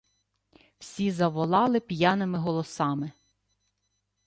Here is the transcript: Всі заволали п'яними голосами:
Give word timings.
Всі 0.79 1.11
заволали 1.11 1.79
п'яними 1.79 2.37
голосами: 2.39 3.11